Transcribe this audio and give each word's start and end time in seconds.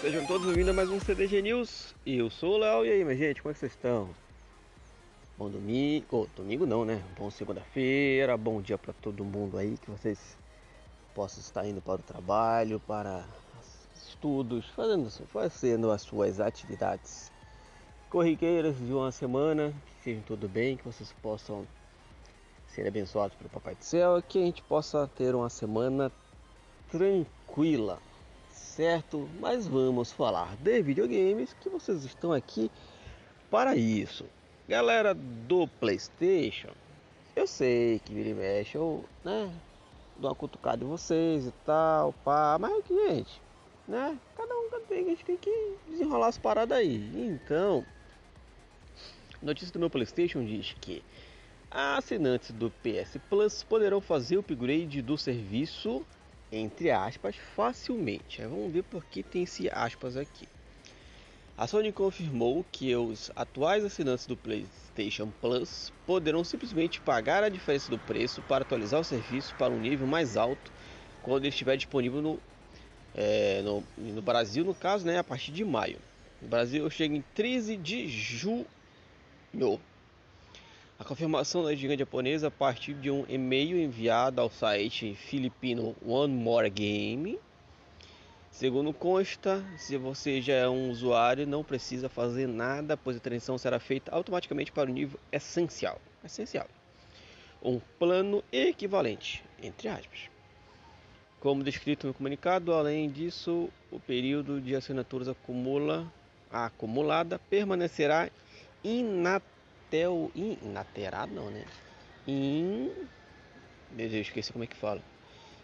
Sejam 0.00 0.24
todos 0.26 0.46
bem-vindos 0.46 0.70
a 0.70 0.72
mais 0.74 0.88
um 0.90 1.00
CDG 1.00 1.42
News. 1.42 1.92
Eu 2.06 2.30
sou 2.30 2.54
o 2.54 2.58
Léo. 2.58 2.86
E 2.86 2.92
aí, 2.92 3.04
minha 3.04 3.16
gente, 3.16 3.42
como 3.42 3.50
é 3.50 3.54
que 3.54 3.58
vocês 3.58 3.72
estão? 3.72 4.08
Bom 5.36 5.50
domingo. 5.50 6.06
Oh, 6.12 6.26
domingo 6.36 6.64
não, 6.64 6.84
né? 6.84 7.02
Bom 7.18 7.28
segunda-feira. 7.32 8.36
Bom 8.36 8.62
dia 8.62 8.78
para 8.78 8.92
todo 8.92 9.24
mundo 9.24 9.58
aí. 9.58 9.76
Que 9.76 9.90
vocês 9.90 10.36
possam 11.16 11.40
estar 11.40 11.66
indo 11.66 11.80
para 11.82 11.96
o 11.96 12.04
trabalho, 12.04 12.78
para 12.78 13.24
estudos, 13.96 14.66
fazendo, 14.68 15.10
fazendo 15.26 15.90
as 15.90 16.02
suas 16.02 16.38
atividades 16.38 17.32
corriqueiras 18.08 18.76
de 18.78 18.92
uma 18.92 19.10
semana. 19.10 19.74
Que 19.96 20.04
sejam 20.04 20.22
tudo 20.22 20.48
bem, 20.48 20.76
que 20.76 20.84
vocês 20.84 21.12
possam 21.20 21.66
ser 22.68 22.86
abençoados 22.86 23.36
pelo 23.36 23.50
Papai 23.50 23.74
do 23.74 23.82
Céu. 23.82 24.22
Que 24.22 24.38
a 24.38 24.42
gente 24.42 24.62
possa 24.62 25.10
ter 25.16 25.34
uma 25.34 25.50
semana 25.50 26.12
tranquila 26.88 27.98
certo? 28.78 29.28
Mas 29.40 29.66
vamos 29.66 30.12
falar 30.12 30.54
de 30.58 30.80
videogames 30.82 31.52
que 31.60 31.68
vocês 31.68 32.04
estão 32.04 32.32
aqui 32.32 32.70
para 33.50 33.74
isso. 33.74 34.24
Galera 34.68 35.14
do 35.14 35.66
PlayStation, 35.66 36.70
eu 37.34 37.44
sei 37.44 37.98
que 37.98 38.14
vira 38.14 38.28
e 38.28 38.34
mexe, 38.34 38.76
eu, 38.76 39.04
né, 39.24 39.52
dou 40.16 40.30
uma 40.30 40.36
cutucada 40.36 40.84
em 40.84 40.86
vocês 40.86 41.44
e 41.48 41.52
tal, 41.66 42.12
pá, 42.24 42.56
mas 42.60 42.70
é 42.70 42.82
que, 42.82 42.94
gente, 42.94 43.42
né, 43.88 44.16
cada 44.36 44.54
um 44.54 44.70
tem, 44.88 45.16
tem 45.16 45.36
que 45.36 45.74
desenrolar 45.88 46.28
as 46.28 46.38
paradas 46.38 46.78
aí. 46.78 47.10
Então, 47.16 47.84
notícia 49.42 49.72
do 49.72 49.80
meu 49.80 49.90
PlayStation 49.90 50.44
diz 50.44 50.76
que 50.80 51.02
assinantes 51.68 52.52
do 52.52 52.70
PS 52.70 53.18
Plus 53.28 53.64
poderão 53.64 54.00
fazer 54.00 54.36
o 54.36 54.40
upgrade 54.40 55.02
do 55.02 55.18
serviço 55.18 56.06
entre 56.52 56.90
aspas, 56.90 57.36
facilmente. 57.54 58.42
Vamos 58.42 58.72
ver 58.72 58.82
por 58.84 59.04
que 59.04 59.22
tem 59.22 59.42
esse 59.42 59.68
aspas 59.70 60.16
aqui. 60.16 60.46
A 61.56 61.66
Sony 61.66 61.90
confirmou 61.92 62.64
que 62.70 62.94
os 62.94 63.32
atuais 63.34 63.84
assinantes 63.84 64.26
do 64.26 64.36
PlayStation 64.36 65.28
Plus 65.40 65.92
poderão 66.06 66.44
simplesmente 66.44 67.00
pagar 67.00 67.42
a 67.42 67.48
diferença 67.48 67.90
do 67.90 67.98
preço 67.98 68.40
para 68.42 68.62
atualizar 68.62 69.00
o 69.00 69.04
serviço 69.04 69.54
para 69.56 69.72
um 69.72 69.80
nível 69.80 70.06
mais 70.06 70.36
alto 70.36 70.70
quando 71.20 71.42
ele 71.42 71.48
estiver 71.48 71.76
disponível 71.76 72.22
no, 72.22 72.38
é, 73.14 73.60
no, 73.62 73.82
no, 73.96 74.22
Brasil, 74.22 74.64
no 74.64 74.72
caso, 74.72 75.04
né, 75.04 75.18
a 75.18 75.24
partir 75.24 75.50
de 75.50 75.64
maio. 75.64 75.98
No 76.40 76.48
Brasil 76.48 76.88
chega 76.90 77.16
em 77.16 77.24
13 77.34 77.76
de 77.76 78.06
junho. 78.06 78.64
A 80.98 81.04
confirmação 81.04 81.62
da 81.62 81.72
gigante 81.76 82.00
japonesa 82.00 82.48
a 82.48 82.50
partir 82.50 82.92
de 82.92 83.08
um 83.08 83.24
e-mail 83.28 83.78
enviado 83.78 84.40
ao 84.40 84.50
site 84.50 85.14
filipino 85.14 85.94
One 86.04 86.34
More 86.34 86.68
Game. 86.68 87.38
Segundo 88.50 88.92
consta, 88.92 89.64
se 89.76 89.96
você 89.96 90.42
já 90.42 90.54
é 90.54 90.68
um 90.68 90.90
usuário, 90.90 91.46
não 91.46 91.62
precisa 91.62 92.08
fazer 92.08 92.48
nada, 92.48 92.96
pois 92.96 93.16
a 93.16 93.20
transição 93.20 93.56
será 93.56 93.78
feita 93.78 94.12
automaticamente 94.12 94.72
para 94.72 94.90
o 94.90 94.92
nível 94.92 95.20
essencial. 95.30 96.00
Essencial. 96.24 96.66
Um 97.62 97.78
plano 97.96 98.42
equivalente, 98.50 99.44
entre 99.62 99.86
aspas. 99.86 100.22
Como 101.38 101.62
descrito 101.62 102.08
no 102.08 102.14
comunicado, 102.14 102.74
além 102.74 103.08
disso, 103.08 103.68
o 103.92 104.00
período 104.00 104.60
de 104.60 104.74
assinaturas 104.74 105.28
acumula, 105.28 106.12
acumulada 106.50 107.38
permanecerá 107.38 108.28
inatingível 108.82 109.57
até 109.88 110.08
o. 110.08 110.30
Inaterado 110.34 111.34
não, 111.34 111.50
né? 111.50 111.64
In. 112.26 112.92
Meu 113.90 114.08
Deus, 114.08 114.26
esqueci 114.26 114.52
como 114.52 114.64
é 114.64 114.66
que 114.66 114.76
fala. 114.76 115.02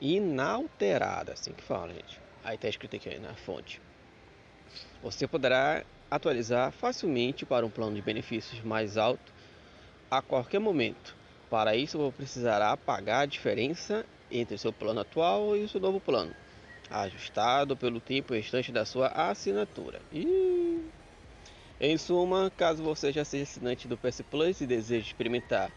Inalterada, 0.00 1.34
assim 1.34 1.52
que 1.52 1.62
fala, 1.62 1.92
gente. 1.92 2.20
Aí 2.42 2.56
tá 2.56 2.68
escrito 2.68 2.96
aqui 2.96 3.18
na 3.18 3.34
fonte. 3.34 3.80
Você 5.02 5.28
poderá 5.28 5.84
atualizar 6.10 6.72
facilmente 6.72 7.44
para 7.44 7.66
um 7.66 7.70
plano 7.70 7.94
de 7.94 8.02
benefícios 8.02 8.62
mais 8.62 8.96
alto 8.96 9.32
a 10.10 10.22
qualquer 10.22 10.58
momento. 10.58 11.14
Para 11.50 11.76
isso, 11.76 11.98
você 11.98 12.16
precisará 12.16 12.76
pagar 12.76 13.20
a 13.20 13.26
diferença 13.26 14.04
entre 14.30 14.58
seu 14.58 14.72
plano 14.72 15.00
atual 15.00 15.56
e 15.56 15.64
o 15.64 15.68
seu 15.68 15.80
novo 15.80 16.00
plano, 16.00 16.34
ajustado 16.90 17.76
pelo 17.76 18.00
tempo 18.00 18.34
restante 18.34 18.72
da 18.72 18.84
sua 18.84 19.08
assinatura. 19.08 20.00
E 20.12 20.55
em 21.78 21.98
suma, 21.98 22.50
caso 22.56 22.82
você 22.82 23.12
já 23.12 23.24
seja 23.24 23.44
assinante 23.44 23.86
do 23.86 23.98
PS 23.98 24.22
Plus 24.22 24.60
e 24.62 24.66
deseje 24.66 25.06
experimentar 25.06 25.70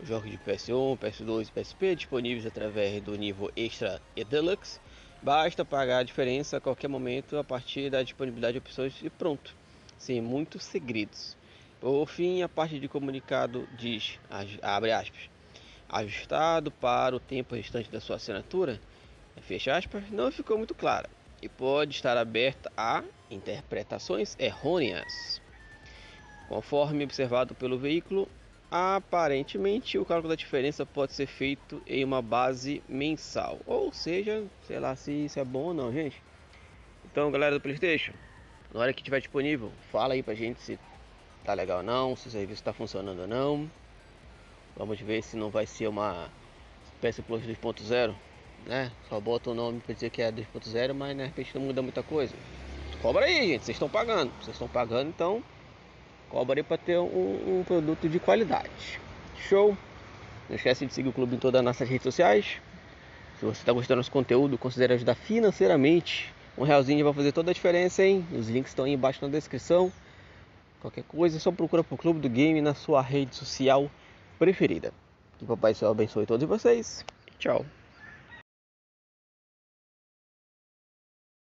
os 0.00 0.08
jogos 0.08 0.28
de 0.28 0.36
PS1, 0.38 0.98
PS2 0.98 1.48
e 1.48 1.52
PSP 1.52 1.94
disponíveis 1.94 2.44
através 2.44 3.00
do 3.00 3.14
nível 3.16 3.50
Extra 3.56 4.02
e 4.16 4.24
Deluxe, 4.24 4.80
basta 5.22 5.64
pagar 5.64 5.98
a 5.98 6.02
diferença 6.02 6.56
a 6.56 6.60
qualquer 6.60 6.88
momento 6.88 7.38
a 7.38 7.44
partir 7.44 7.88
da 7.88 8.02
disponibilidade 8.02 8.54
de 8.54 8.58
opções 8.58 8.94
e 9.00 9.08
pronto, 9.08 9.54
sem 9.96 10.20
muitos 10.20 10.64
segredos. 10.64 11.36
Por 11.80 12.06
fim, 12.06 12.42
a 12.42 12.48
parte 12.48 12.80
de 12.80 12.88
comunicado 12.88 13.68
diz, 13.78 14.18
abre 14.60 14.90
aspas, 14.90 15.30
ajustado 15.88 16.72
para 16.72 17.14
o 17.14 17.20
tempo 17.20 17.54
restante 17.54 17.90
da 17.90 18.00
sua 18.00 18.16
assinatura, 18.16 18.80
fecha 19.42 19.76
aspas, 19.76 20.10
não 20.10 20.32
ficou 20.32 20.58
muito 20.58 20.74
clara 20.74 21.08
e 21.40 21.48
pode 21.48 21.94
estar 21.94 22.16
aberta 22.16 22.72
a 22.76 23.04
interpretações 23.30 24.34
errôneas. 24.38 25.43
Conforme 26.48 27.04
observado 27.04 27.54
pelo 27.54 27.78
veículo, 27.78 28.28
aparentemente 28.70 29.98
o 29.98 30.04
cálculo 30.04 30.28
da 30.28 30.34
diferença 30.34 30.84
pode 30.84 31.12
ser 31.12 31.26
feito 31.26 31.80
em 31.86 32.04
uma 32.04 32.20
base 32.20 32.82
mensal. 32.88 33.58
Ou 33.66 33.92
seja, 33.92 34.44
sei 34.66 34.78
lá 34.78 34.94
se 34.96 35.12
isso 35.26 35.38
é 35.38 35.44
bom 35.44 35.66
ou 35.66 35.74
não, 35.74 35.92
gente. 35.92 36.20
Então, 37.04 37.30
galera 37.30 37.54
do 37.54 37.60
PlayStation, 37.60 38.12
na 38.72 38.80
hora 38.80 38.92
que 38.92 39.00
estiver 39.00 39.20
disponível, 39.20 39.70
fala 39.92 40.14
aí 40.14 40.22
pra 40.22 40.34
gente 40.34 40.60
se 40.60 40.78
tá 41.44 41.54
legal 41.54 41.78
ou 41.78 41.84
não, 41.84 42.16
se 42.16 42.28
o 42.28 42.30
serviço 42.30 42.60
está 42.60 42.72
funcionando 42.72 43.20
ou 43.20 43.28
não. 43.28 43.70
Vamos 44.76 44.98
ver 45.00 45.22
se 45.22 45.36
não 45.36 45.50
vai 45.50 45.66
ser 45.66 45.86
uma 45.86 46.28
PS 47.00 47.20
Plus 47.20 47.42
2.0, 47.42 48.14
né? 48.66 48.90
Só 49.08 49.20
bota 49.20 49.50
o 49.50 49.54
nome 49.54 49.78
para 49.80 49.94
dizer 49.94 50.10
que 50.10 50.20
é 50.20 50.32
2.0, 50.32 50.92
mas 50.94 51.16
né, 51.16 51.22
de 51.22 51.28
repente 51.28 51.54
não 51.54 51.62
muda 51.62 51.80
muita 51.80 52.02
coisa. 52.02 52.34
Cobra 53.00 53.26
aí, 53.26 53.48
gente, 53.48 53.64
vocês 53.64 53.76
estão 53.76 53.88
pagando. 53.88 54.32
Vocês 54.40 54.56
estão 54.56 54.66
pagando, 54.66 55.10
então 55.10 55.44
Cobre 56.34 56.64
para 56.64 56.76
ter 56.76 56.98
um, 56.98 57.60
um, 57.60 57.64
produto 57.64 58.08
de 58.08 58.18
qualidade. 58.18 58.98
Show? 59.48 59.78
Não 60.48 60.56
esquece 60.56 60.84
de 60.84 60.92
seguir 60.92 61.08
o 61.08 61.12
clube 61.12 61.36
em 61.36 61.38
todas 61.38 61.60
as 61.60 61.64
nossas 61.64 61.88
redes 61.88 62.02
sociais. 62.02 62.60
Se 63.38 63.44
você 63.44 63.60
está 63.60 63.72
gostando 63.72 63.94
do 63.94 63.98
nosso 63.98 64.10
conteúdo, 64.10 64.58
considere 64.58 64.94
ajudar 64.94 65.14
financeiramente. 65.14 66.34
Um 66.58 66.64
realzinho 66.64 67.04
vai 67.04 67.14
fazer 67.14 67.30
toda 67.30 67.52
a 67.52 67.54
diferença, 67.54 68.02
hein? 68.02 68.26
Os 68.32 68.48
links 68.48 68.72
estão 68.72 68.84
aí 68.84 68.94
embaixo 68.94 69.24
na 69.24 69.30
descrição. 69.30 69.92
Qualquer 70.80 71.04
coisa, 71.04 71.38
só 71.38 71.52
procura 71.52 71.84
por 71.84 71.96
Clube 71.98 72.18
do 72.18 72.28
Game 72.28 72.60
na 72.60 72.74
sua 72.74 73.00
rede 73.00 73.36
social 73.36 73.88
preferida. 74.36 74.92
Que 75.38 75.46
Papai 75.46 75.72
Céu 75.72 75.88
abençoe 75.88 76.26
todos 76.26 76.48
vocês. 76.48 77.04
Tchau. 77.38 77.64